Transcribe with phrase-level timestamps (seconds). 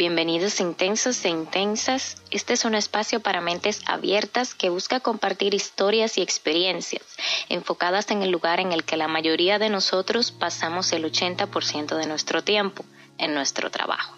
[0.00, 2.22] bienvenidos intensos e intensas.
[2.30, 7.02] Este es un espacio para mentes abiertas que busca compartir historias y experiencias
[7.50, 12.06] enfocadas en el lugar en el que la mayoría de nosotros pasamos el 80% de
[12.06, 12.82] nuestro tiempo,
[13.18, 14.16] en nuestro trabajo.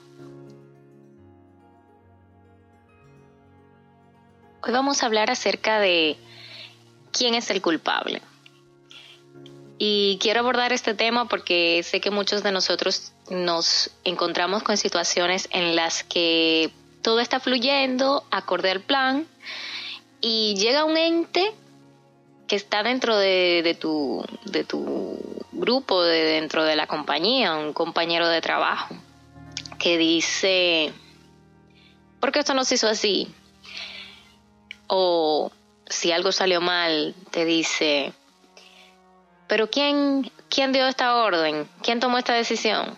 [4.62, 6.16] Hoy vamos a hablar acerca de
[7.10, 8.22] quién es el culpable.
[9.84, 15.48] Y quiero abordar este tema porque sé que muchos de nosotros nos encontramos con situaciones
[15.50, 16.70] en las que
[17.02, 19.26] todo está fluyendo acorde al plan
[20.20, 21.52] y llega un ente
[22.46, 25.18] que está dentro de, tu, de tu
[25.50, 28.94] grupo, de dentro de la compañía, un compañero de trabajo,
[29.80, 30.92] que dice,
[32.20, 33.26] ¿por qué esto no se hizo así?
[34.86, 35.50] O
[35.86, 38.12] si algo salió mal, te dice,
[39.52, 41.68] pero ¿quién, quién dio esta orden?
[41.82, 42.96] ¿Quién tomó esta decisión?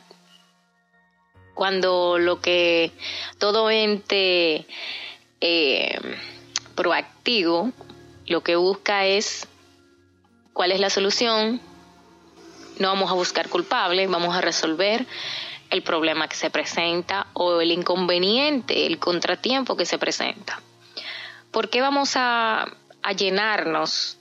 [1.52, 2.92] Cuando lo que
[3.38, 4.64] todo ente
[5.40, 5.98] eh,
[6.76, 7.72] proactivo
[8.26, 9.48] lo que busca es
[10.52, 11.60] cuál es la solución,
[12.78, 15.06] no vamos a buscar culpables, vamos a resolver
[15.70, 20.62] el problema que se presenta o el inconveniente, el contratiempo que se presenta.
[21.50, 22.64] ¿Por qué vamos a,
[23.02, 24.18] a llenarnos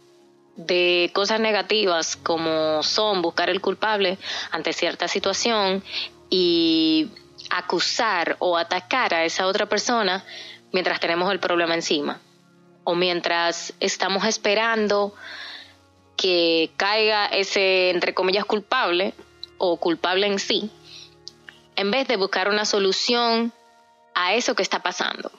[0.56, 4.18] de cosas negativas como son buscar el culpable
[4.52, 5.84] ante cierta situación
[6.30, 7.10] y
[7.50, 10.24] acusar o atacar a esa otra persona
[10.72, 12.20] mientras tenemos el problema encima
[12.84, 15.14] o mientras estamos esperando
[16.18, 19.14] que caiga ese entre comillas culpable
[19.58, 20.72] o culpable en sí
[21.76, 23.52] en vez de buscar una solución
[24.14, 25.32] a eso que está pasando.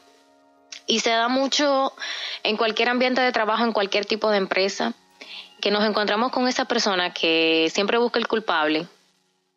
[0.87, 1.93] Y se da mucho
[2.43, 4.95] en cualquier ambiente de trabajo, en cualquier tipo de empresa
[5.65, 8.87] que nos encontramos con esa persona que siempre busca el culpable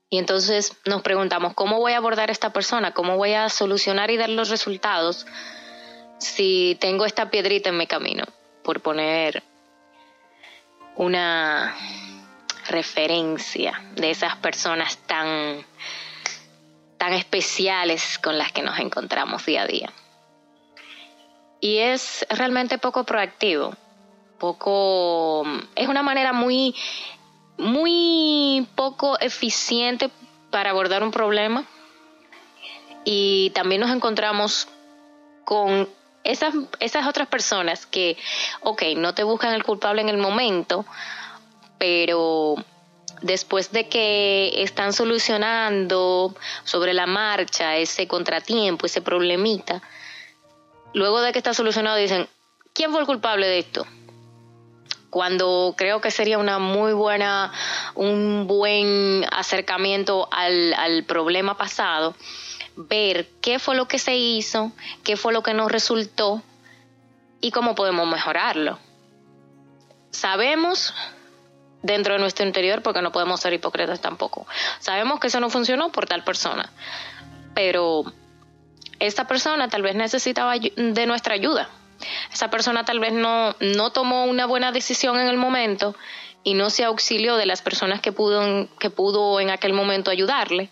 [0.10, 2.94] y entonces nos preguntamos, ¿cómo voy a abordar a esta persona?
[2.94, 5.28] ¿Cómo voy a solucionar y dar los resultados
[6.18, 8.24] si tengo esta piedrita en mi camino?
[8.64, 9.44] Por poner
[10.96, 11.76] una
[12.70, 15.66] referencia de esas personas tan,
[16.98, 19.92] tan especiales con las que nos encontramos día a día.
[21.60, 23.76] Y es realmente poco proactivo
[24.38, 25.44] poco,
[25.76, 26.76] es una manera muy,
[27.58, 30.10] muy poco eficiente
[30.52, 31.66] para abordar un problema.
[33.04, 34.68] Y también nos encontramos
[35.46, 35.88] con
[36.24, 38.18] esas, esas otras personas que,
[38.62, 40.86] ok, no te buscan el culpable en el momento,
[41.78, 42.56] pero
[43.22, 49.82] después de que están solucionando sobre la marcha ese contratiempo, ese problemita,
[50.94, 52.28] luego de que está solucionado dicen,
[52.74, 53.88] ¿quién fue el culpable de esto?
[55.10, 57.52] Cuando creo que sería una muy buena,
[57.96, 62.16] un buen acercamiento al, al problema pasado,
[62.76, 64.72] ver qué fue lo que se hizo,
[65.04, 66.42] qué fue lo que nos resultó
[67.42, 68.80] y cómo podemos mejorarlo.
[70.12, 70.94] Sabemos
[71.82, 74.48] dentro de nuestro interior, porque no podemos ser hipócritas tampoco,
[74.80, 76.72] sabemos que eso no funcionó por tal persona,
[77.54, 78.04] pero
[79.00, 81.70] esta persona tal vez necesitaba de nuestra ayuda
[82.32, 85.96] esa persona tal vez no, no tomó una buena decisión en el momento
[86.44, 90.70] y no se auxilió de las personas que pudo, que pudo en aquel momento ayudarle,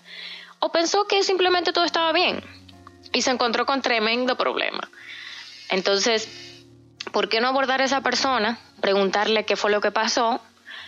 [0.59, 2.43] o pensó que simplemente todo estaba bien
[3.11, 4.89] y se encontró con tremendo problema.
[5.69, 6.29] Entonces,
[7.11, 10.41] ¿por qué no abordar a esa persona, preguntarle qué fue lo que pasó,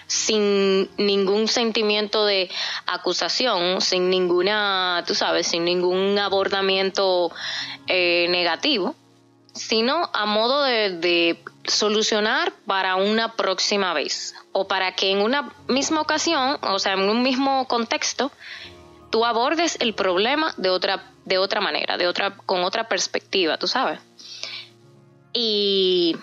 [0.07, 2.49] sin ningún sentimiento de
[2.85, 7.31] acusación, sin ninguna, tú sabes, sin ningún abordamiento
[7.87, 8.95] eh, negativo?
[9.57, 15.99] Sino a modo de, solucionar para una próxima vez o para que en una misma
[15.99, 18.31] ocasión, o sea, en un mismo contexto,
[19.09, 23.67] tú abordes el problema de otra de otra manera, de otra con otra perspectiva, tú
[23.67, 23.99] sabes.
[25.33, 26.15] Y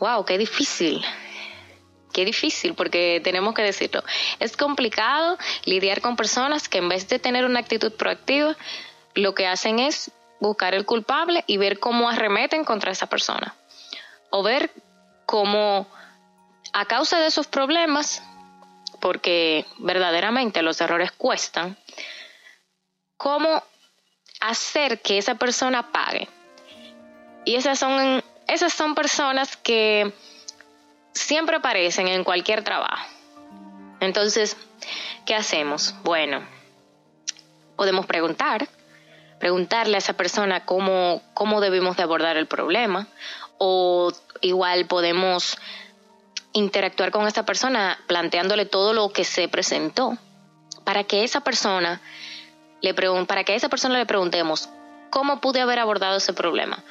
[0.00, 1.04] wow, qué difícil.
[2.12, 4.02] Qué difícil porque tenemos que decirlo.
[4.40, 8.56] Es complicado lidiar con personas que en vez de tener una actitud proactiva,
[9.14, 13.54] lo que hacen es buscar el culpable y ver cómo arremeten contra esa persona.
[14.30, 14.70] O ver
[15.26, 15.86] cómo
[16.72, 18.22] a causa de esos problemas,
[19.00, 21.76] porque verdaderamente los errores cuestan,
[23.16, 23.62] cómo
[24.40, 26.28] hacer que esa persona pague.
[27.44, 30.12] Y esas son, esas son personas que
[31.12, 33.06] siempre aparecen en cualquier trabajo.
[34.00, 34.56] Entonces,
[35.26, 35.94] ¿qué hacemos?
[36.04, 36.46] Bueno,
[37.76, 38.68] podemos preguntar
[39.38, 43.06] preguntarle a esa persona cómo, cómo debemos de abordar el problema
[43.58, 45.58] o igual podemos
[46.52, 50.16] interactuar con esta persona planteándole todo lo que se presentó
[50.84, 52.00] para que esa persona
[52.80, 52.94] le
[53.26, 54.68] para que a esa persona le preguntemos
[55.10, 56.84] ¿Cómo pude haber abordado ese problema?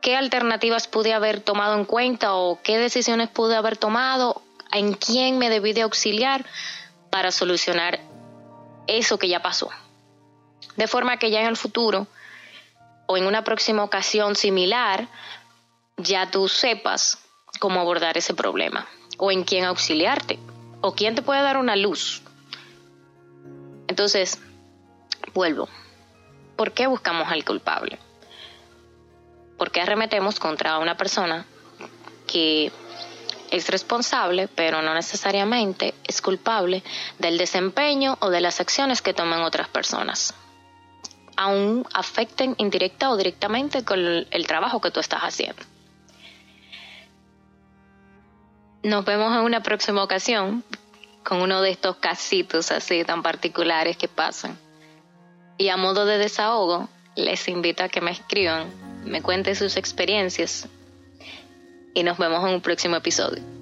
[0.00, 4.42] ¿Qué alternativas pude haber tomado en cuenta o qué decisiones pude haber tomado?
[4.72, 6.44] ¿En quién me debí de auxiliar
[7.10, 8.00] para solucionar
[8.86, 9.70] eso que ya pasó?
[10.76, 12.06] De forma que ya en el futuro
[13.06, 15.08] o en una próxima ocasión similar,
[15.96, 17.18] ya tú sepas
[17.58, 18.86] cómo abordar ese problema
[19.18, 20.38] o en quién auxiliarte
[20.80, 22.22] o quién te puede dar una luz.
[23.88, 24.38] Entonces,
[25.34, 25.68] vuelvo.
[26.56, 27.98] ¿Por qué buscamos al culpable?
[29.58, 31.44] ¿Por qué arremetemos contra una persona
[32.26, 32.70] que
[33.50, 36.82] es responsable, pero no necesariamente es culpable
[37.18, 40.34] del desempeño o de las acciones que toman otras personas?
[41.40, 45.62] Aún afecten indirecta o directamente con el trabajo que tú estás haciendo.
[48.82, 50.62] Nos vemos en una próxima ocasión
[51.24, 54.58] con uno de estos casitos así tan particulares que pasan.
[55.56, 58.68] Y a modo de desahogo, les invito a que me escriban,
[59.06, 60.68] me cuenten sus experiencias
[61.94, 63.59] y nos vemos en un próximo episodio.